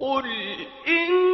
قل 0.00 0.26
إن 0.88 1.25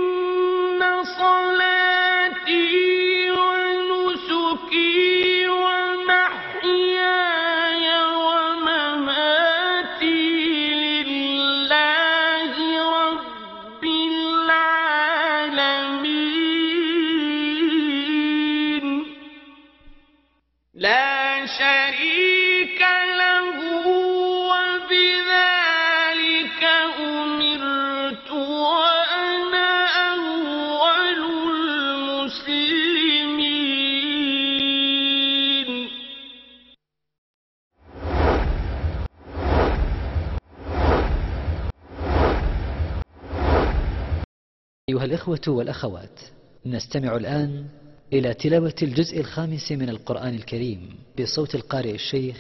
أيها 45.03 45.09
الإخوة 45.09 45.41
والأخوات 45.49 46.21
نستمع 46.67 47.17
الآن 47.17 47.65
إلى 48.13 48.35
تلاوة 48.35 48.75
الجزء 48.83 49.21
الخامس 49.21 49.73
من 49.73 49.89
القرآن 49.89 50.35
الكريم 50.35 50.81
بصوت 51.21 51.55
القارئ 51.55 51.95
الشيخ 51.95 52.37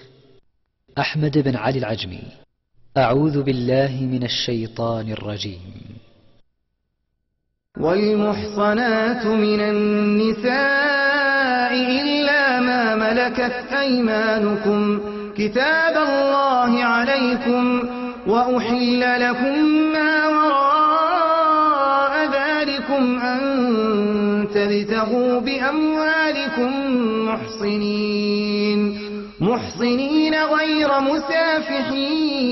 أحمد 0.98 1.38
بن 1.38 1.56
علي 1.56 1.78
العجمي. 1.78 2.22
أعوذ 2.96 3.42
بالله 3.42 4.08
من 4.12 4.22
الشيطان 4.24 5.12
الرجيم. 5.12 5.60
والمحصنات 7.78 9.26
من 9.26 9.60
النساء 9.60 10.52
إلا 11.74 12.60
ما 12.60 12.94
ملكت 12.94 13.72
أيمانكم 13.72 15.00
كتاب 15.36 15.96
الله 15.96 16.84
عليكم 16.84 17.88
وأحل 18.26 19.00
لكم 19.20 19.91
تبتغوا 25.02 25.40
بأموالكم 25.40 26.72
محصنين 27.28 28.98
محصنين 29.40 30.34
غير 30.34 31.00
مسافحين. 31.00 32.42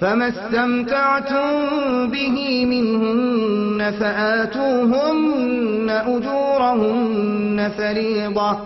فما 0.00 0.28
استمتعتم 0.28 1.50
به 2.10 2.66
منهن 2.66 3.90
فآتوهن 4.00 5.90
أجورهن 6.06 7.70
فريضة. 7.78 8.58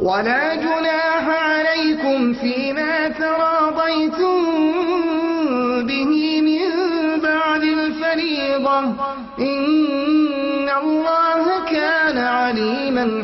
ولا 0.00 0.54
جناح 0.54 1.28
عليكم 1.28 2.32
فيما 2.32 3.08
تراضيتم 3.08 3.53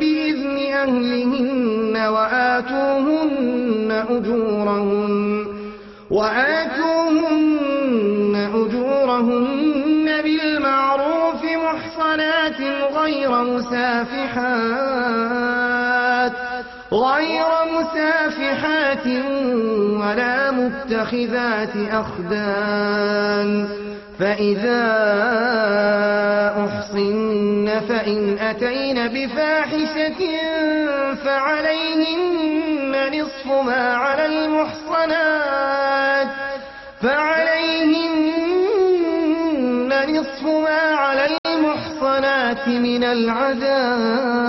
بإذن 0.00 0.56
أهلهن 0.72 1.94
وآتوهن 1.96 3.90
أجورهن 4.10 5.46
وآتوهن 6.10 7.68
أجورهن 8.54 10.06
بالمعروف 10.22 11.42
محصنات 11.44 12.60
غير 12.96 13.30
مسافحات 13.44 14.78
غير 16.92 17.46
مسافحات 17.78 19.06
ولا 20.00 20.50
متخذات 20.50 21.76
أخدان. 21.90 23.68
فإذا 24.18 24.84
أحصن 26.64 27.80
فإن 27.88 28.38
أتين 28.38 29.08
بفاحشة 29.08 30.20
فعليهن 31.24 32.94
نصف 33.20 33.46
ما 33.46 33.94
على 33.94 34.26
المحصنات 34.26 36.28
فعليهن 37.02 38.28
نصف 40.08 40.42
ما 40.44 40.96
على 40.96 41.38
المحصنات 41.46 42.68
من 42.68 43.04
العذاب 43.04 44.48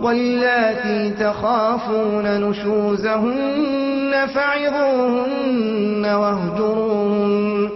واللاتي 0.00 1.10
تخافون 1.10 2.40
نشوزهن 2.40 4.26
فعظوهن 4.34 6.04
واهجروهن 6.04 7.68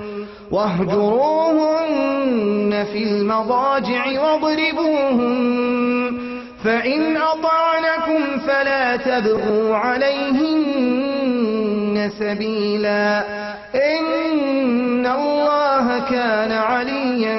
واهجروهن 0.51 2.13
في 2.93 3.03
المضاجع 3.03 4.23
واضربوهن 4.23 5.73
فإن 6.65 7.17
أطعنكم 7.17 8.39
فلا 8.47 8.97
تبغوا 8.97 9.77
عليهن 9.77 11.03
سبيلا 12.19 13.25
إن 13.75 15.07
الله 15.07 16.11
كان 16.11 16.53
عليا 16.53 17.39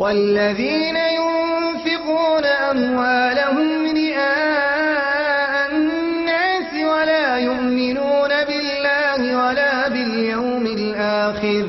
والذين 0.00 0.96
ينفقون 0.96 2.44
أموالهم 2.44 3.96
رئاء 3.96 5.70
الناس 5.72 6.74
ولا 6.84 7.36
يؤمنون 7.36 8.28
بالله 8.48 9.36
ولا 9.46 9.88
باليوم 9.88 10.66
الآخر 10.66 11.66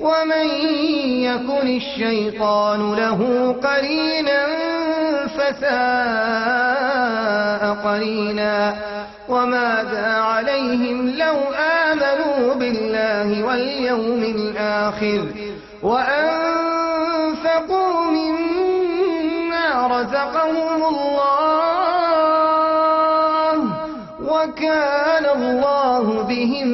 ومن 0.00 0.46
يكن 1.20 1.76
الشيطان 1.76 2.94
له 2.94 3.52
قرينا 3.62 4.46
فساء 5.36 6.56
قرينا 7.84 8.76
وماذا 9.28 10.06
عليهم 10.06 11.10
لو 11.10 11.36
آمنوا 11.84 12.54
بالله 12.54 13.44
واليوم 13.44 14.22
الآخر 14.22 15.26
وأنفقوا 15.82 16.45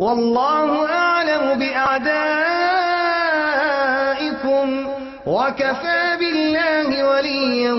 والله 0.00 0.88
أعلم 0.88 1.58
بأعدائكم 1.58 2.20
وكفى 5.26 6.16
بالله 6.20 7.08
وليا 7.08 7.72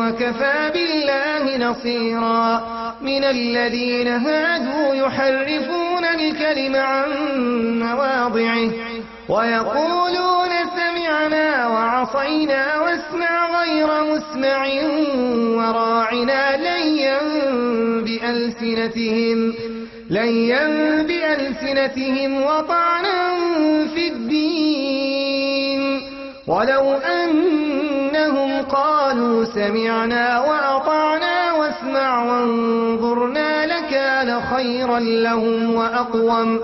وكفى 0.00 0.70
بالله 0.74 1.70
نصيرا 1.70 2.62
من 3.00 3.24
الذين 3.24 4.08
هادوا 4.08 4.94
يحرفون 4.94 6.04
الكلم 6.04 6.76
عن 6.76 7.10
مواضعه 7.80 8.70
ويقولون 9.28 10.50
سمعنا 10.76 11.66
وعصينا 11.68 12.80
واسمع 12.80 13.60
غير 13.60 14.04
مسمع 14.04 14.66
وراعنا 15.56 16.56
ليا 16.56 17.18
بألسنتهم 18.02 19.54
ليا 20.10 20.66
بألسنتهم 21.02 22.42
وطعنا 22.42 23.34
في 23.94 24.08
الدين. 24.08 25.36
ولو 26.46 26.92
أنهم 26.92 28.62
قالوا 28.62 29.44
سمعنا 29.44 30.40
وأطعنا 30.40 31.52
واسمع 31.52 32.24
وانظرنا 32.24 33.66
لكان 33.66 34.40
خيرا 34.40 34.98
لهم 34.98 35.74
وأقوم 35.74 36.60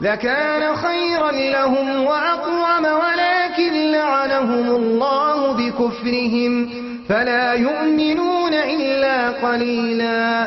لكان 0.00 0.76
خيرا 0.76 1.30
لهم 1.30 2.04
وأقوم 2.04 2.84
ولكن 2.84 3.92
لعنهم 3.92 4.76
الله 4.76 5.52
بكفرهم 5.52 6.70
فلا 7.08 7.52
يؤمنون 7.52 8.54
إلا 8.54 9.30
قليلا. 9.30 10.46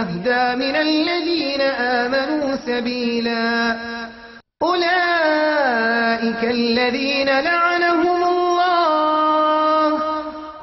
أهدى 0.00 0.56
من 0.56 0.76
الذين 0.76 1.60
آمنوا 1.60 2.56
سبيلا. 2.66 3.76
أولئك 4.62 6.44
الذين 6.44 7.40
لعنهم 7.40 8.22
الله. 8.22 9.92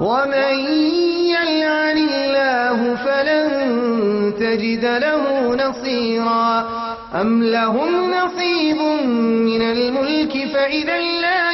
ومن 0.00 0.54
يلعن 1.34 1.98
الله 1.98 2.94
فلن 2.94 3.48
تجد 4.40 4.84
له 4.84 5.54
نصيرا. 5.54 6.68
أم 7.20 7.42
لهم 7.42 8.10
نصيب 8.10 8.80
من 9.50 9.62
الملك 9.62 10.46
فإذا 10.54 10.98
لا 10.98 11.52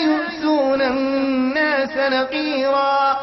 يؤتون 0.87 1.57
الناس 1.57 1.97
نقيرا 1.97 3.16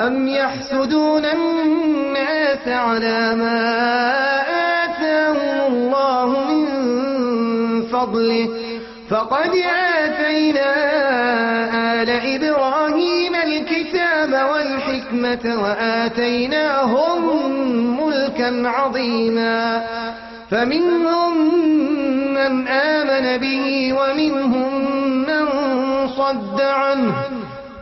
أم 0.00 0.28
يحسدون 0.28 1.24
الناس 1.24 2.68
على 2.68 3.34
ما 3.34 3.62
آتاهم 4.84 5.72
الله 5.72 6.26
من 6.26 6.66
فضله؟ 7.82 8.48
فقد 9.10 9.50
آتينا 9.98 10.74
آل 12.02 12.10
إبراهيم 12.10 13.34
الكتاب 13.34 14.48
والحكمة 14.50 15.62
وآتيناهم 15.62 17.30
ملكا 18.06 18.68
عظيما. 18.68 19.86
فمنهم 20.50 21.54
من 22.34 22.68
آمن 22.68 23.36
به 23.36 23.92
ومنهم 23.92 24.70
من 25.26 25.46
صد 26.08 26.60
عنه 26.60 27.14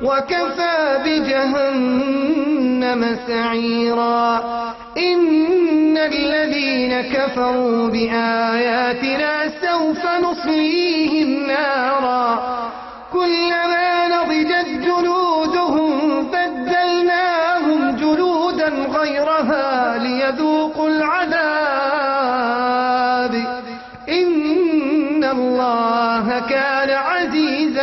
وكفى 0.03 0.99
بجهنم 1.05 2.37
سعيرا. 3.27 4.43
إن 4.97 5.99
الذين 5.99 7.01
كفروا 7.01 7.89
بآياتنا 7.89 9.49
سوف 9.49 10.07
نصليهم 10.07 11.47
نارا. 11.47 12.39
كلما 13.13 13.94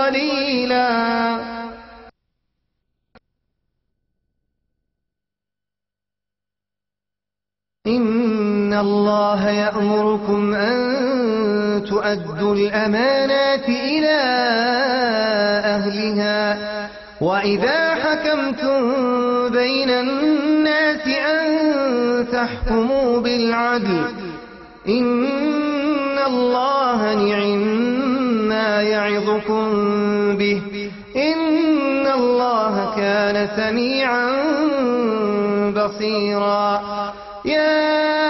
ظليلا 0.00 0.90
إن 7.86 8.74
الله 8.74 9.48
يأمركم 9.50 10.54
أن 10.54 11.84
تؤدوا 11.88 12.54
الأمانات 12.54 13.68
إلى 13.68 14.20
أهلها 15.64 16.58
وإذا 17.20 17.94
حكمتم 17.94 18.80
بين 19.48 19.90
الناس 19.90 21.06
أن 21.08 21.46
تحكموا 22.32 23.20
بالعدل 23.20 24.04
إن 24.88 26.18
الله 26.26 27.14
نعم 27.14 27.89
يعظكم 28.80 29.70
به. 30.36 30.62
إن 31.16 32.06
الله 32.06 32.94
كان 32.96 33.48
سميعا 33.56 34.30
بصيرا. 35.70 36.80
يا 37.44 38.29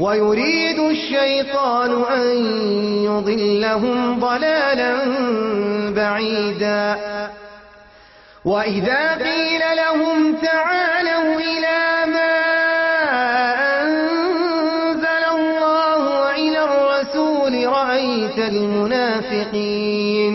ويريد 0.00 0.78
الشيطان 0.78 2.02
أن 2.04 2.26
يضلهم 3.04 4.20
ضلالا 4.20 4.94
بعيدا. 5.90 6.98
وإذا 8.44 9.14
قيل 9.14 9.60
لهم 9.76 10.36
تعالوا 10.36 11.40
إلى 11.40 12.12
ما 12.12 12.34
أنزل 13.82 15.24
الله 15.34 16.20
وإلى 16.20 16.60
الرسول 16.64 17.66
رأيت 17.66 18.38
المنافقين 18.38 20.32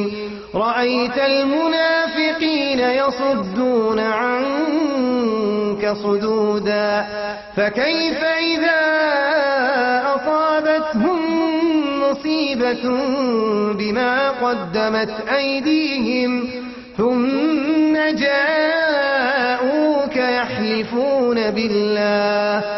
رأيت 0.55 1.17
المنافقين 1.17 2.79
يصدون 2.79 3.99
عنك 3.99 5.93
صدودا. 6.03 7.22
فكيف 7.55 8.23
إذا 8.23 8.81
أصابتهم 10.15 11.19
مصيبة 12.01 12.83
بما 13.73 14.29
قدمت 14.29 15.09
أيديهم 15.37 16.49
ثم 16.97 17.93
جاءوك 18.15 20.15
يحلفون 20.15 21.51
بالله 21.51 22.72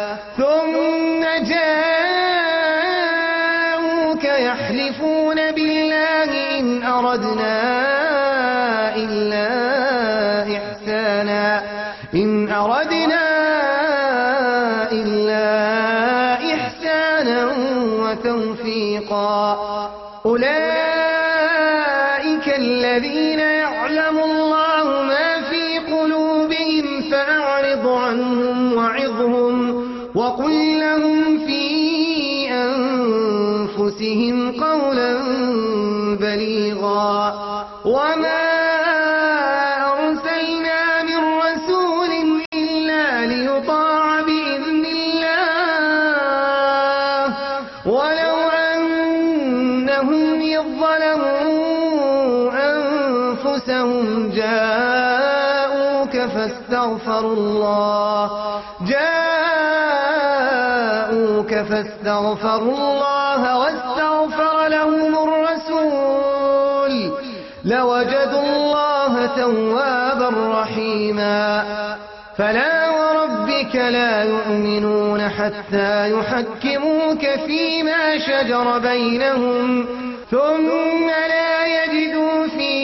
رحيما 71.16 71.96
فلا 72.38 72.90
وربك 72.90 73.74
لا 73.74 74.24
يؤمنون 74.24 75.28
حتى 75.28 76.10
يحكموك 76.10 77.20
فيما 77.46 78.18
شجر 78.18 78.78
بينهم 78.78 79.86
ثم 80.30 81.06
لا 81.08 81.66
يجدوا 81.66 82.46
في 82.46 82.76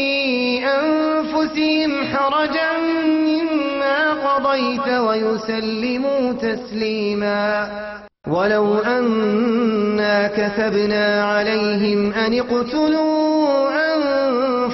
أنفسهم 0.65 2.05
حرجا 2.07 2.73
مما 3.27 4.13
قضيت 4.13 4.89
ويسلموا 4.89 6.33
تسليما. 6.33 7.69
ولو 8.29 8.79
أنا 8.79 10.29
كتبنا 10.29 11.25
عليهم 11.25 12.13
أن 12.13 12.39
اقتلوا 12.39 13.69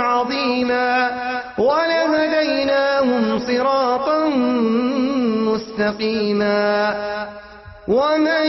عظيما 0.00 1.10
ولهديناهم 1.58 3.38
صراطا 3.38 4.28
مستقيما 5.52 6.94
ومن 7.88 8.46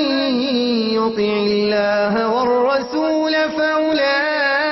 يطع 0.93 1.33
الله 1.47 2.13
والرسول 2.29 3.33
فأولئك 3.57 4.64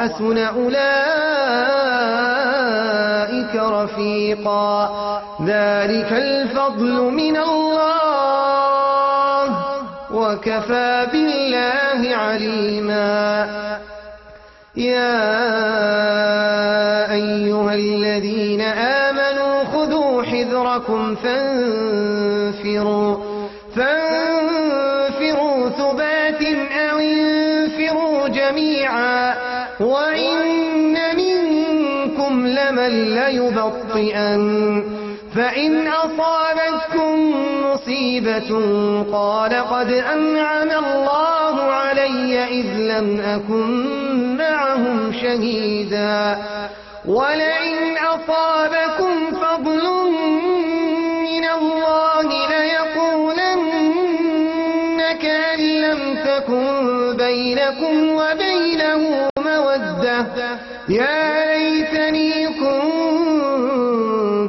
وحسن 0.00 0.38
أولئك 0.38 0.80
رفيقا. 3.54 4.90
ذلك 5.46 6.12
الفضل 6.12 7.02
من 7.12 7.36
الله. 7.36 7.90
وكفى 10.12 11.06
بالله 11.12 12.16
عليما. 12.16 13.48
يا 14.76 15.20
أيها 17.12 17.74
الذين 17.74 18.60
آمنوا 18.60 19.64
خذوا 19.64 20.22
حذركم 20.22 21.14
فانفروا. 21.14 21.49
ليبطئن 32.90 34.82
فإن 35.34 35.86
أصابتكم 35.88 37.34
مصيبة 37.64 38.50
قال 39.12 39.54
قد 39.54 39.90
أنعم 39.92 40.70
الله 40.84 41.62
علي 41.62 42.44
إذ 42.60 42.66
لم 42.76 43.20
أكن 43.20 44.36
معهم 44.36 45.12
شهيدا 45.12 46.38
ولئن 47.06 47.96
أصابكم 47.98 49.30
فضل 49.30 49.84
من 51.22 51.44
الله 51.44 52.28
ليقولن 53.50 55.00
كأن 55.22 55.58
لم 55.60 56.18
تكن 56.24 57.16
بينكم 57.16 58.08
وبينه 58.10 59.28
مودة 59.38 60.26
يا 60.90 61.58
ليتني 61.58 62.46
كنت 62.46 62.90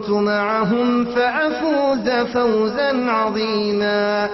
معهم 0.10 1.06
فأفوز 1.06 2.10
فوزا 2.10 3.12
عظيما. 3.12 4.30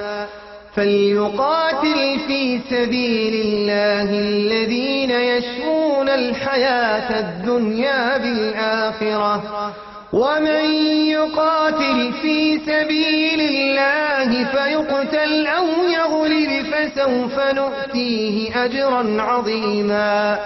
فليقاتل 0.76 2.20
في 2.28 2.60
سبيل 2.70 3.46
الله 3.46 4.20
الذين 4.20 5.12
يشرون 5.12 6.10
الحياة 6.10 7.20
الدنيا 7.20 8.18
بالآخرة. 8.18 9.44
ومن 10.14 10.66
يقاتل 11.08 12.14
في 12.22 12.60
سبيل 12.60 13.42
الله 13.42 14.46
فيقتل 14.46 15.48
أو 15.48 15.66
يغلب 16.00 16.66
فسوف 16.72 17.40
نؤتيه 17.40 18.66
أجرا 18.66 19.22
عظيما. 19.22 20.38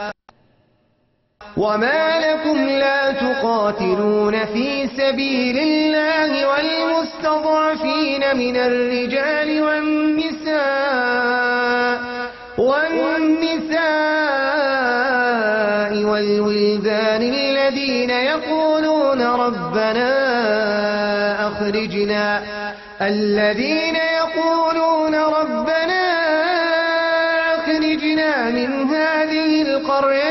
وما 1.58 2.20
لكم 2.20 2.58
لا 2.58 3.12
تقاتلون 3.12 4.46
في 4.46 4.88
سبيل 4.88 5.58
الله 5.58 6.48
والمستضعفين 6.48 8.38
من 8.38 8.58
الرجال 8.58 9.64
والنساء 9.64 10.62
والنساء 14.62 16.04
والولدان 16.04 17.22
الذين 17.22 18.10
يقولون 18.10 19.22
ربنا 19.22 20.12
أخرجنا 21.48 22.42
الذين 23.02 23.96
يقولون 23.96 25.16
ربنا 25.16 26.02
أخرجنا 27.56 28.50
من 28.50 28.90
هذه 28.96 29.62
القرية 29.62 30.31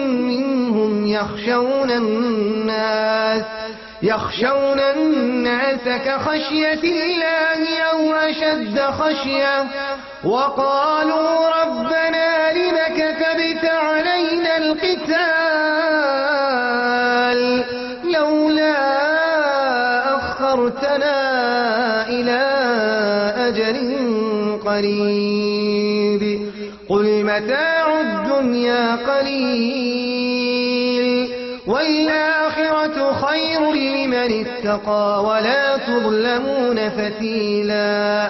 يخشون 1.11 1.91
الناس 1.91 3.43
يخشون 4.03 4.79
الناس 4.79 5.83
كخشية 6.05 6.83
الله 6.83 7.79
أو 7.91 8.13
أشد 8.13 8.79
خشية 8.79 9.63
وقالوا 10.23 11.49
ربنا 11.63 12.53
لم 12.53 12.77
كتبت 12.97 13.65
علينا 13.65 14.57
القتال 16.31 17.63
لولا 18.13 18.75
أخرتنا 20.17 21.17
إلى 22.09 22.41
أجل 23.37 23.79
قريب 24.65 26.51
قل 26.89 27.23
متاع 27.25 28.01
الدنيا 28.01 28.95
قليل 28.95 30.10
والآخرة 31.81 33.13
خير 33.13 33.71
لمن 33.73 34.45
اتقى 34.45 35.23
ولا 35.23 35.77
تظلمون 35.77 36.89
فتيلا. 36.89 38.29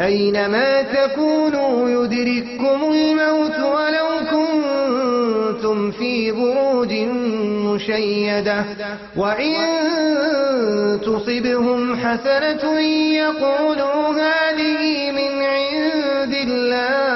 أينما 0.00 0.82
تكونوا 0.82 1.88
يدرككم 1.88 2.92
الموت 2.92 3.58
ولو 3.58 4.08
كنتم 4.30 5.90
في 5.90 6.32
بروج 6.32 6.92
مشيدة. 7.66 8.64
وإن 9.16 9.56
تصبهم 11.00 11.96
حسنة 11.96 12.80
يقولوا 13.24 14.12
هذه 14.12 15.10
من 15.10 15.42
عند 15.42 16.34
الله. 16.34 17.15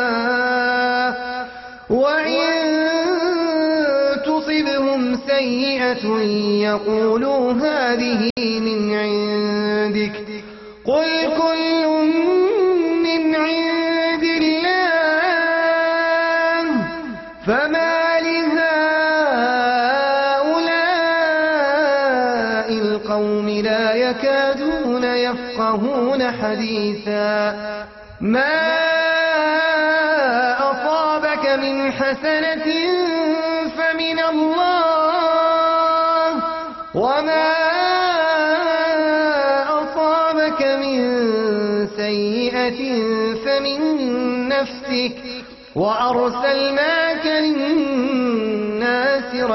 سيئة 5.40 6.20
يقولوا 6.62 7.52
هذه 7.52 8.30
من 8.38 8.94
عندك. 8.94 10.12
قل 10.84 11.26
كل 11.38 11.89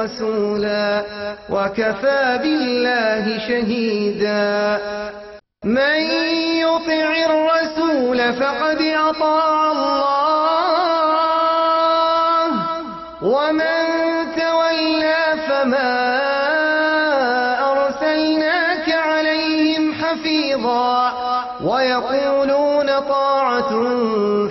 رسولا 0.05 1.03
وكفى 1.49 2.39
بالله 2.43 3.39
شهيدا. 3.47 4.79
من 5.63 5.99
يطع 6.61 7.09
الرسول 7.29 8.33
فقد 8.33 8.81
أطاع 8.81 9.71
الله 9.71 10.45
ومن 13.21 13.85
تولى 14.37 15.23
فما 15.47 15.95
أرسلناك 17.71 18.87
عليهم 18.89 19.93
حفيظا. 19.93 20.95
ويقولون 21.63 22.89
طاعة 23.09 23.71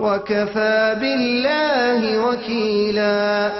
وكفى 0.00 0.96
بالله 1.00 2.26
وكيلا. 2.28 3.50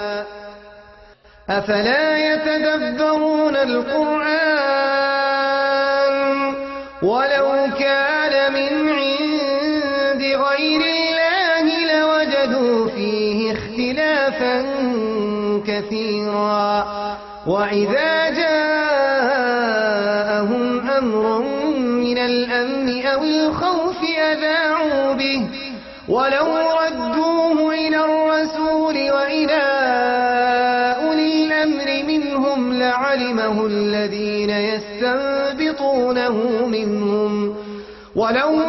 أفلا 1.49 2.33
يتدبرون 2.33 3.55
القرآن 3.55 4.28
وإذا 17.49 18.29
جاءهم 18.29 19.39
أمر 20.89 21.41
من 21.79 22.17
الأمن 22.17 23.05
أو 23.05 23.23
الخوف 23.23 23.97
أذاعوا 24.03 25.13
به 25.13 25.47
ولو 26.09 26.57
ردوه 26.81 27.73
إلى 27.73 27.97
الرسول 28.05 29.11
وإلى 29.11 29.61
أولي 31.03 31.45
الأمر 31.45 32.03
منهم 32.07 32.73
لعلمه 32.73 33.65
الذين 33.65 34.49
يستنبطونه 34.49 36.35
منهم 36.67 37.55
ولولا 38.15 38.68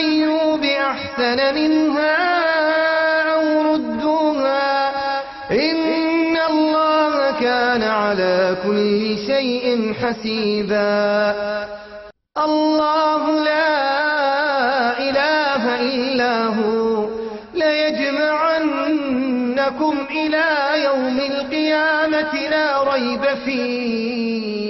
فحيوا 0.00 0.56
بأحسن 0.56 1.54
منها 1.54 2.16
أو 3.34 3.72
ردوها؟ 3.72 4.90
إن 5.50 6.36
الله 6.50 7.40
كان 7.40 7.82
على 7.82 8.56
كل 8.64 9.16
شيء 9.26 9.94
حسيبا. 10.02 11.34
الله 12.38 13.44
لا 13.44 13.78
إله 14.98 15.80
إلا 15.80 16.44
هو. 16.46 17.08
ليجمعنكم 17.54 18.46
إلى 20.10 20.48
يوم 20.84 21.18
القيامة 21.18 22.48
لا 22.50 22.82
ريب 22.92 23.24
فيه. 23.44 24.69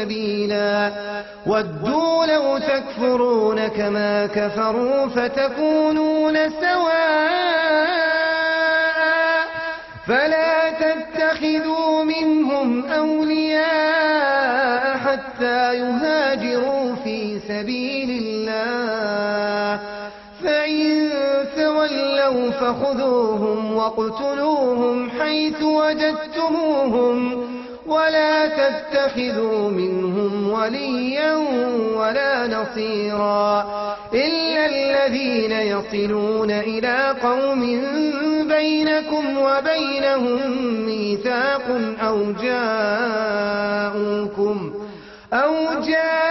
سبيلا. 0.00 0.92
ودوا 1.46 2.26
لو 2.26 2.58
تكفرون 2.58 3.68
كما 3.68 4.26
كفروا 4.26 5.06
فتكونون 5.06 6.50
سواء. 6.50 7.40
فلا 10.06 10.70
تتخذوا 10.70 12.04
منهم 12.04 12.88
أولياء 12.88 14.96
حتى 14.96 15.74
يهاجروا 15.74 16.94
في 17.04 17.40
سبيل 17.48 18.22
الله. 18.22 19.80
فإن 20.44 21.10
تولوا 21.56 22.50
فخذوهم 22.50 23.76
واقتلوهم 23.76 25.10
حيث 25.20 25.62
وجدتموهم. 25.62 27.40
ولا 27.86 28.29
تتخذوا 28.46 29.70
منهم 29.70 30.50
وليا 30.52 31.34
ولا 31.96 32.46
نصيرا 32.46 33.66
إلا 34.14 34.66
الذين 34.66 35.52
يصلون 35.52 36.50
إلى 36.50 37.16
قوم 37.22 37.60
بينكم 38.48 39.38
وبينهم 39.38 40.40
ميثاق 40.86 41.66
أو 42.00 42.32
جاءوكم 42.42 43.80
أو 45.32 45.54
جاءوكم 45.80 46.30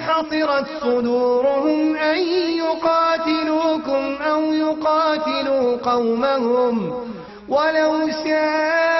حصرت 0.00 0.66
صدورهم 0.80 1.96
أن 1.96 2.18
يقاتلوكم 2.58 4.16
أو 4.30 4.52
يقاتلوا 4.52 5.76
قومهم 5.76 7.06
ولو 7.48 8.08
شاء 8.24 8.99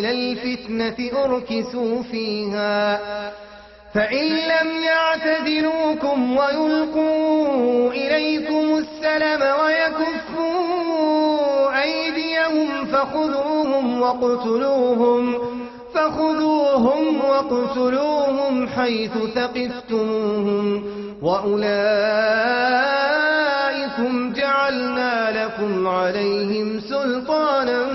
إلى 0.00 0.10
الفتنة 0.10 0.98
أركسوا 1.24 2.02
فيها. 2.02 3.00
فإن 3.94 4.26
لم 4.26 4.68
يعتذلوكم 4.84 6.36
ويلقوا 6.36 7.90
إليكم 7.92 8.78
السلم 8.78 9.42
ويكفوا 9.64 10.82
أيديهم 11.82 12.84
فخذوهم 12.84 14.00
واقتلوهم 14.00 15.38
فخذوهم 15.94 17.24
واقتلوهم 17.24 18.68
حيث 18.68 19.12
ثقفتموهم. 19.34 20.84
وأولئكم 21.22 21.72
جعلنا 24.32 25.44
لكم 25.44 25.88
عليهم 25.88 26.80
سلطانا 26.80 27.94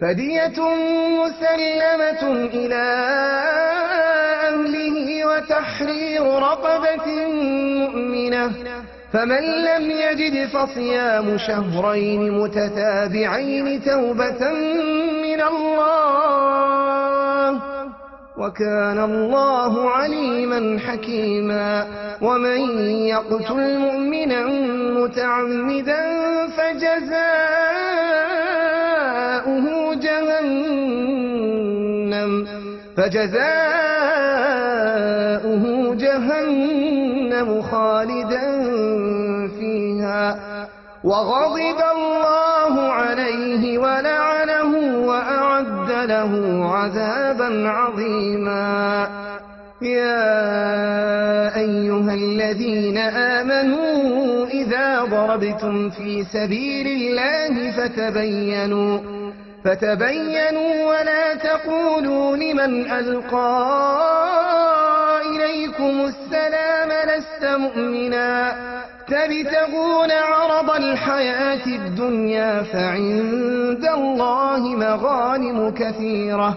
فدية 0.00 0.58
مسلمة 1.22 2.22
إلى 2.54 2.84
أهله 4.48 5.26
وتحرير 5.26 6.22
رقبة 6.22 7.06
مؤمنة 7.80 8.52
فمن 9.12 9.42
لم 9.42 9.90
يجد 9.90 10.48
فصيام 10.48 11.38
شهرين 11.38 12.40
متتابعين 12.40 13.82
توبة 13.82 14.52
من 15.22 15.40
الله 15.42 16.28
وكان 18.38 18.98
الله 19.04 19.90
عليما 19.90 20.78
حكيما. 20.86 21.86
ومن 22.22 22.60
يقتل 22.88 23.78
مؤمنا 23.78 24.44
متعمدا 25.00 26.02
فجزاؤه 26.56 28.47
فجزاؤه 32.98 33.44
جهنم 35.94 37.62
خالدا 37.62 38.44
فيها 39.58 40.38
وغضب 41.04 41.78
الله 41.96 42.92
عليه 42.92 43.78
ولعنه 43.78 44.72
وأعد 45.06 45.90
له 45.90 46.32
عذابا 46.74 47.68
عظيما 47.68 49.08
يا 49.82 51.56
أيها 51.56 52.14
الذين 52.14 52.98
آمنوا 52.98 54.46
إذا 54.46 55.04
ضربتم 55.04 55.90
في 55.90 56.24
سبيل 56.24 56.86
الله 56.86 57.70
فتبينوا 57.70 58.98
فتبينوا 59.64 60.88
ولا 60.88 61.34
تقولوا 61.34 62.36
لمن 62.36 62.90
ألقى 62.90 63.66
إليكم 65.30 66.00
السلام 66.10 66.90
لست 67.08 67.44
مؤمنا. 67.44 68.56
تبتغون 69.08 70.10
عرض 70.10 70.70
الحياة 70.70 71.66
الدنيا 71.66 72.62
فعند 72.62 73.84
الله 73.94 74.60
مغانم 74.76 75.70
كثيرة. 75.70 76.56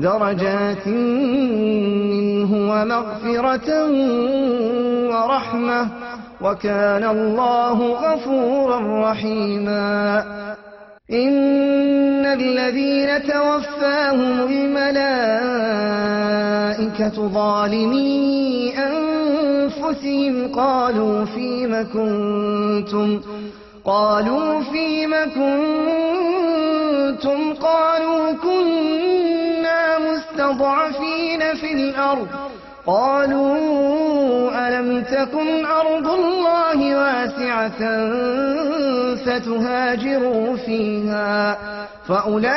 درجات 0.00 0.86
منه 0.88 2.52
ومغفرة 2.70 3.70
ورحمة 5.10 5.88
وكان 6.40 7.04
الله 7.04 7.78
غفورا 7.92 9.10
رحيما. 9.10 10.24
إن 11.10 12.26
الذين 12.26 13.22
توفاهم 13.22 14.46
الملائكة 14.50 14.88
ظالمي 17.28 18.72
أنفسهم 18.78 20.34
قالوا 20.54 21.24
فيم 21.24 21.86
كنتم؟ 21.92 23.20
قالوا 23.84 24.60
فيم 24.60 25.14
كنتم؟ 25.34 25.68
قالوا 27.54 28.32
كنا 28.32 29.47
مستضعفين 29.98 31.54
في 31.54 31.72
الأرض. 31.72 32.28
قالوا 32.86 34.68
ألم 34.68 35.02
تكن 35.02 35.66
أرض 35.66 36.08
الله 36.08 36.96
واسعة 36.96 37.78
فتهاجروا 39.14 40.56
فيها؟ 40.56 41.58
فأولئك 42.08 42.48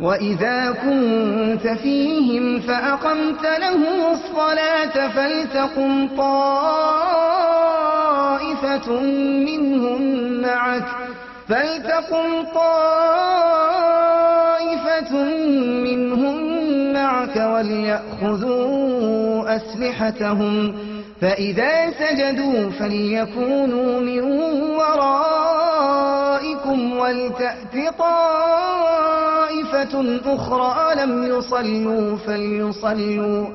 وإذا 0.00 0.70
كنت 0.72 1.68
فيهم 1.82 2.60
فأقمت 2.60 3.42
لهم 3.58 4.12
الصلاة 4.12 5.08
فلتقم 5.08 6.08
طائفة 6.16 7.40
منهم 9.46 10.02
معك 10.42 10.84
فلتقم 11.48 12.42
طائفة 12.54 13.54
منهم 15.84 16.43
معك 17.04 17.36
وليأخذوا 17.36 18.76
أسلحتهم 19.56 20.74
فإذا 21.20 21.90
سجدوا 21.90 22.70
فليكونوا 22.70 24.00
من 24.00 24.20
ورائكم 24.80 25.98
ولتأت 26.98 27.74
طائفة 27.98 29.14
أخرى 30.26 30.94
لم 30.94 31.24
يصلوا 31.24 32.16
فليصلوا 32.16 33.46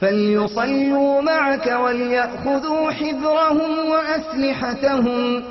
فليصلوا 0.00 1.20
معك 1.20 1.66
وليأخذوا 1.84 2.90
حذرهم 2.90 3.72
وأسلحتهم. 3.90 5.42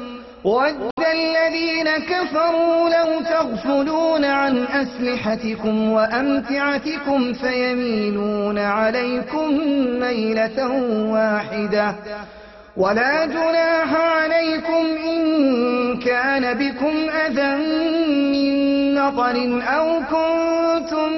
ود 0.43 0.89
الذين 1.11 1.89
كفروا 1.97 2.89
لو 2.89 3.21
تغفلون 3.21 4.25
عن 4.25 4.57
أسلحتكم 4.57 5.91
وأمتعتكم 5.91 7.33
فيميلون 7.33 8.57
عليكم 8.57 9.51
ميلة 9.99 10.71
واحدة 11.11 11.95
ولا 12.77 13.25
جناح 13.25 13.93
عليكم 13.93 14.85
إن 15.05 15.99
كان 15.99 16.53
بكم 16.53 17.09
أذى 17.25 17.55
من 18.31 18.93
نطر 18.95 19.61
أو 19.67 19.99
كنتم 19.99 21.09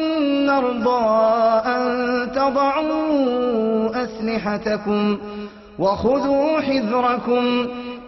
مرضى 0.45 1.61
أن 1.65 2.31
تضعوا 2.35 4.03
أسلحتكم 4.03 5.17
وخذوا 5.79 6.61
حذركم 6.61 7.67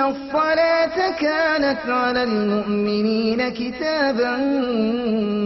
الصلاة 0.00 1.10
كانت 1.10 1.78
على 1.88 2.22
المؤمنين 2.22 3.48
كتابا 3.48 4.36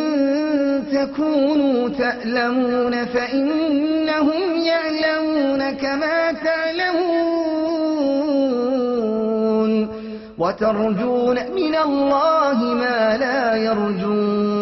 تكونوا 0.93 1.89
تألمون 1.89 3.05
فإنهم 3.05 4.57
يعلمون 4.57 5.71
كما 5.71 6.31
تعلمون. 6.31 7.49
وترجون 10.37 11.35
من 11.55 11.75
الله 11.75 12.63
ما 12.63 13.17
لا 13.17 13.55
يرجون. 13.55 14.58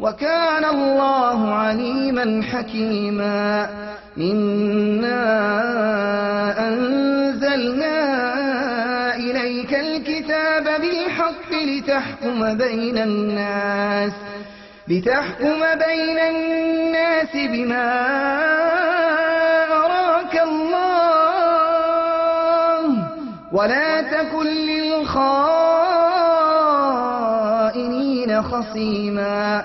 وكان 0.00 0.64
الله 0.64 1.54
عليما 1.54 2.42
حكيما. 2.42 3.70
إنا 4.18 5.22
أنزلنا 6.68 7.96
إليك 9.16 9.74
الكتاب 9.74 10.64
بالحق 10.80 11.52
لتحكم 11.52 12.54
بين 12.56 12.98
الناس 12.98 14.12
لتحكم 14.88 15.60
بين 15.60 16.18
الناس 16.18 17.32
بما 17.34 17.90
أراك 19.84 20.40
الله 20.42 21.60
ولا 23.52 24.02
تكن 24.02 24.46
للخائنين 24.46 25.10
خصيما. 28.42 29.64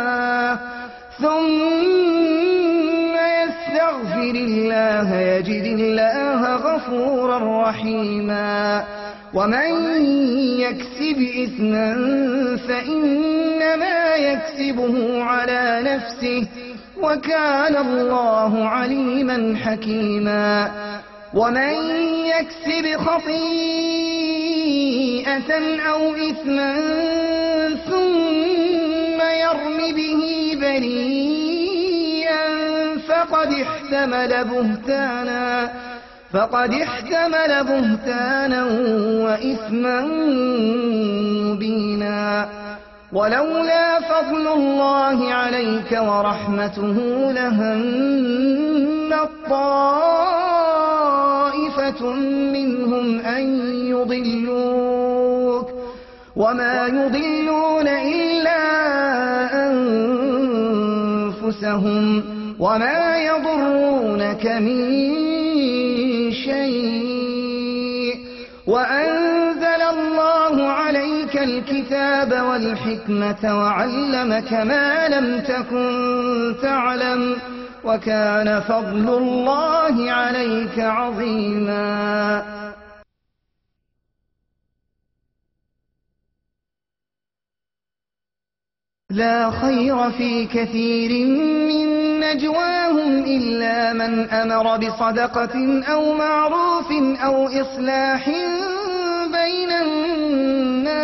يستغفر 4.21 4.35
الله 4.35 5.15
يجد 5.19 5.65
الله 5.65 6.55
غفورا 6.55 7.69
رحيما. 7.69 8.83
ومن 9.33 9.71
يكسب 10.59 11.27
إثما 11.43 11.95
فإنما 12.67 14.15
يكسبه 14.15 15.23
على 15.23 15.81
نفسه 15.83 16.47
وكان 16.97 17.75
الله 17.77 18.67
عليما 18.67 19.55
حكيما. 19.63 20.71
ومن 21.33 21.73
يكسب 22.25 22.97
خطيئة 22.97 23.41
أو 25.89 26.15
إثما 26.15 26.73
ثم 27.89 29.21
يرم 29.21 29.95
به 29.95 30.21
بريئا 30.61 31.50
فقد 33.31 33.53
احتمل 33.53 34.43
بهتانا 34.43 35.71
فقد 36.33 36.73
احتمل 36.73 37.63
بهتانا 37.63 38.63
وإثما 39.25 40.01
مبينا. 41.43 42.49
ولولا 43.13 43.99
فضل 43.99 44.47
الله 44.47 45.33
عليك 45.33 45.91
ورحمته 45.91 46.97
لهم 47.31 47.81
طائفة 49.49 50.45
منهم 52.53 53.19
أن 53.19 53.43
يضلوك. 53.87 55.69
وما 56.35 56.87
يضلون 56.87 57.87
إلا 57.87 58.61
أنفسهم. 61.71 62.40
وما 62.61 63.17
يضرونك 63.17 64.45
من 64.45 64.81
شيء 66.31 68.15
وأنزل 68.67 69.81
الله 69.93 70.67
عليك 70.67 71.37
الكتاب 71.37 72.31
والحكمة 72.31 73.57
وعلمك 73.57 74.53
ما 74.53 75.07
لم 75.07 75.39
تكن 75.39 76.55
تعلم 76.61 77.35
وكان 77.83 78.61
فضل 78.61 79.17
الله 79.17 80.11
عليك 80.11 80.79
عظيما 80.79 82.43
لا 89.11 89.51
خير 89.51 90.11
في 90.11 90.45
كثير 90.45 91.27
من 91.67 92.19
نجواهم 92.19 93.23
إلا 93.23 93.93
من 93.93 94.29
أمر 94.29 94.77
بصدقة 94.77 95.83
أو 95.91 96.13
معروف 96.13 96.91
أو 97.25 97.47
إصلاح 97.47 98.29
بين 99.31 99.71
الناس 99.81 101.01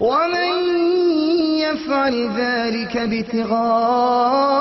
ومن 0.00 0.78
يفعل 1.58 2.30
ذلك 2.36 2.96
ابتغاء 2.96 4.56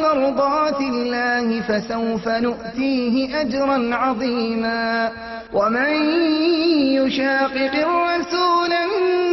مرضات 0.00 0.80
الله 0.80 1.60
فسوف 1.60 2.28
نؤتيه 2.28 3.40
أجرا 3.40 3.94
عظيما 3.94 5.10
ومن 5.52 5.94
يشاقق 6.98 7.74
الرسول 7.74 8.70
من 8.70 9.31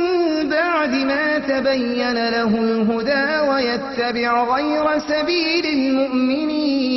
ما 1.05 1.39
تبين 1.39 2.13
له 2.13 2.47
الهدى 2.47 3.39
ويتبع 3.49 4.43
غير 4.55 4.99
سبيل 4.99 5.65
المؤمنين 5.65 6.89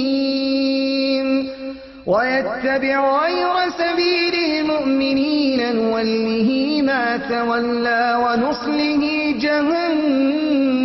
ويتبع 2.06 3.22
غير 3.22 3.70
سبيل 3.78 4.34
المؤمنين 4.34 5.76
نوله 5.76 6.80
ما 6.82 7.16
تولى 7.16 8.16
ونصله 8.24 9.34
جهنم 9.38 10.82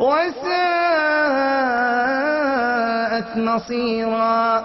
وساءت 0.00 0.42
مصيرا 3.36 4.64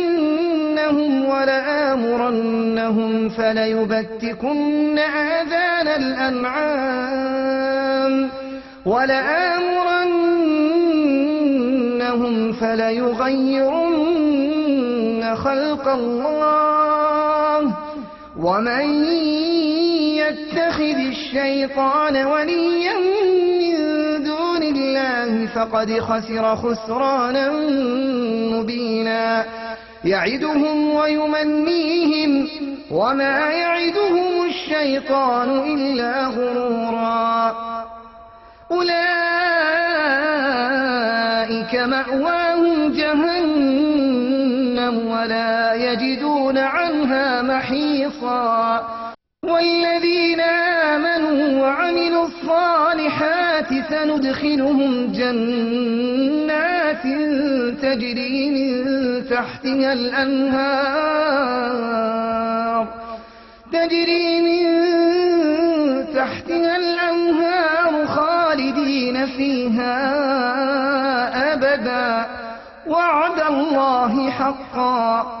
ولآمرنهم 1.29 3.29
فليبتكن 3.29 4.99
آذان 4.99 5.87
الأنعام 5.87 7.51
ولآمرنهم 8.85 9.33
فليغيرن 12.53 14.01
خلق 15.35 15.87
الله 15.87 17.73
ومن 18.37 19.03
يتخذ 20.15 20.97
الشيطان 20.97 22.25
وليا 22.25 23.21
فقد 25.55 25.99
خسر 25.99 26.55
خسرانا 26.55 27.51
مبينا 28.51 29.45
يعدهم 30.05 30.95
ويمنيهم 30.95 32.47
وما 32.91 33.39
يعدهم 33.49 34.45
الشيطان 34.45 35.49
إلا 35.49 36.27
غرورا. 36.27 37.55
أولئك 38.71 38.91
مأواهم 41.75 42.93
جهنم 42.93 44.31
ولا 45.07 45.73
يجدون 45.73 46.57
عنها 46.57 47.41
محيصا. 47.41 49.00
والذين 49.53 50.39
آمنوا 50.39 51.61
وعملوا 51.61 52.25
الصالحات 52.25 53.67
سندخلهم 53.89 55.11
جنات 55.11 57.03
تجري 57.81 58.49
من 58.49 58.71
تحتها 59.29 59.93
الأنهار 59.93 61.31
تجري 63.73 64.41
من 64.41 64.65
تحتها 66.15 66.77
الأنهار 66.77 68.05
خالدين 68.05 69.25
فيها 69.25 69.93
أبدا. 71.53 72.25
وعد 72.87 73.41
الله 73.49 74.29
حقا. 74.29 75.40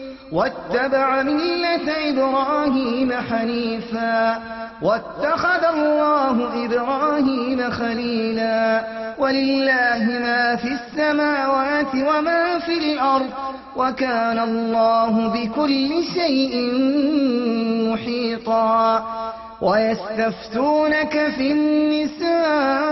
واتبع 0.31 1.21
ملة 1.21 2.09
إبراهيم 2.09 3.13
حنيفا 3.29 4.39
واتخذ 4.81 5.63
الله 5.73 6.65
إبراهيم 6.65 7.71
خليلا. 7.71 8.83
ولله 9.17 10.03
ما 10.19 10.55
في 10.55 10.67
السماوات 10.67 11.95
وما 11.95 12.59
في 12.59 12.77
الأرض 12.77 13.29
وكان 13.75 14.39
الله 14.39 15.27
بكل 15.27 16.03
شيء 16.13 16.73
محيطا. 17.91 19.05
ويستفتونك 19.61 21.27
في 21.37 21.51
النساء 21.51 22.91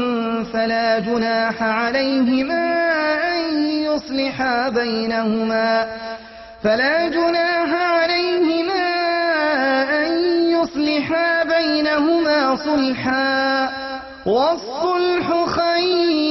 فلا 0.61 0.99
جناح 0.99 1.63
عليهما 1.63 2.65
أن 3.37 3.63
يصلحا 3.63 4.69
بينهما. 4.69 5.87
فلا 6.63 7.07
جناح 7.07 7.73
عليهما 7.73 8.83
أن 10.05 10.13
يصلحا 10.49 11.43
بينهما 11.43 12.55
صلحا. 12.55 13.69
والصلح 14.25 15.45
خير 15.45 16.30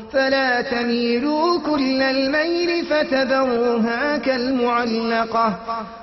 فلا 0.21 0.61
تميلوا 0.61 1.59
كل 1.59 2.01
الميل 2.01 2.85
فتذروها 2.85 4.17
كالمعلقة. 4.17 5.59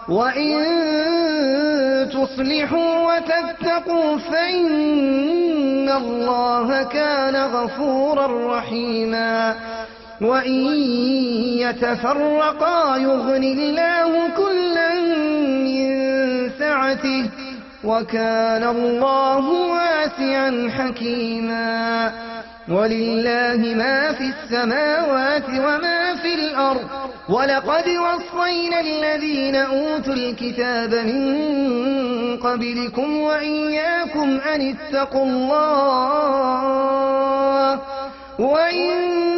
وإن 0.09 0.55
تصلحوا 2.11 3.16
وتتقوا 3.16 4.19
فإن 4.19 5.89
الله 5.89 6.83
كان 6.83 7.37
غفورا 7.37 8.59
رحيما. 8.59 9.55
وإن 10.21 10.66
يتفرقا 11.59 12.97
يغن 12.97 13.45
الله 13.45 14.29
كلا 14.37 14.95
من 15.64 15.91
سعته 16.59 17.31
وكان 17.85 18.64
الله 18.64 19.49
واسعا 19.49 20.71
حكيما. 20.79 22.12
ولله 22.71 23.75
ما 23.75 24.12
في 24.12 24.25
السماوات 24.25 25.49
وما 25.49 26.14
في 26.23 26.35
الأرض 26.35 26.89
ولقد 27.29 27.89
وصينا 27.89 28.81
الذين 28.81 29.57
أوتوا 29.57 30.14
الكتاب 30.14 30.95
من 30.95 32.37
قبلكم 32.37 33.21
وإياكم 33.21 34.41
أن 34.55 34.75
اتقوا 34.77 35.25
الله 35.25 36.59
وإن 38.39 39.38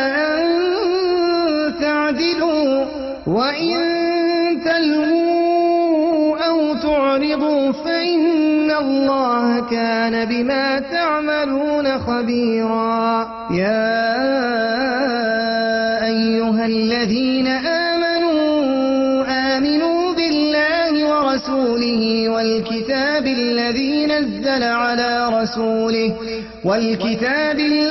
وإن 3.27 3.77
تلووا 4.65 5.31
تعرضوا 6.81 7.71
فإن 7.71 8.71
الله 8.71 9.69
كان 9.69 10.25
بما 10.25 10.79
تعملون 10.79 11.97
خبيرا 11.99 13.27
يا 13.51 14.11
أيها 16.05 16.65
الذين 16.65 17.47
آمنوا 17.47 19.25
آمنوا 19.57 20.13
بالله 20.13 20.93
ورسوله 21.09 22.29
والكتاب 22.29 23.25
الذي 23.27 24.05
نزل 24.05 24.63
على 24.63 25.29
رسوله 25.41 26.15
والكتاب 26.63 27.59
الذي 27.59 27.90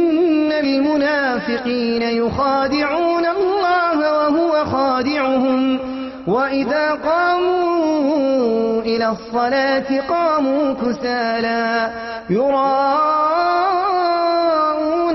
المنافقين 0.51 2.01
يخادعون 2.01 3.25
الله 3.25 3.99
وهو 3.99 4.65
خادعهم. 4.65 5.79
وإذا 6.27 6.91
قاموا 6.91 8.81
إلى 8.81 9.09
الصلاة 9.09 9.99
قاموا 10.09 10.73
كسالا. 10.73 11.89
يراءون 12.29 12.75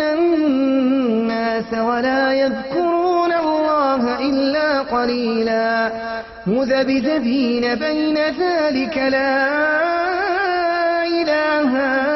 الناس 0.01 1.74
ولا 1.74 2.32
يذكرون 2.32 3.32
الله 3.32 4.18
إلا 4.18 4.80
قليلا. 4.80 5.93
مذبذبين 6.47 7.74
بين 7.74 8.16
ذلك 8.16 8.97
لا 8.97 9.47
إله 11.07 11.37
هؤلاء 11.66 12.16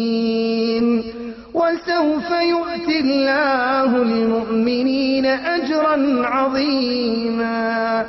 وسوف 1.71 2.31
يؤتي 2.31 2.99
الله 2.99 3.95
المؤمنين 4.01 5.25
أجرا 5.25 6.27
عظيما. 6.27 8.05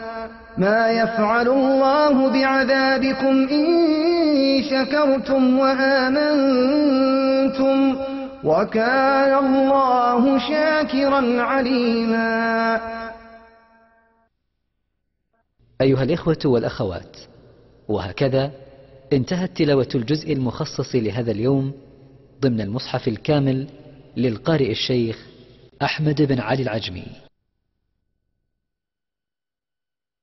ما 0.58 0.90
يفعل 0.90 1.48
الله 1.48 2.32
بعذابكم 2.32 3.48
إن 3.48 3.66
شكرتم 4.62 5.58
وآمنتم 5.58 6.76
وكان 8.44 9.44
الله 9.44 10.38
شاكرا 10.38 11.42
عليما. 11.42 12.80
أيها 15.80 16.02
الإخوة 16.02 16.38
والأخوات 16.44 17.16
وهكذا 17.88 18.50
انتهت 19.12 19.56
تلاوة 19.56 19.88
الجزء 19.94 20.32
المخصص 20.32 20.94
لهذا 20.94 21.30
اليوم 21.30 21.72
ضمن 22.42 22.60
المصحف 22.60 23.08
الكامل 23.08 23.66
للقارئ 24.16 24.70
الشيخ 24.70 25.26
أحمد 25.82 26.22
بن 26.22 26.40
علي 26.40 26.62
العجمي. 26.62 27.04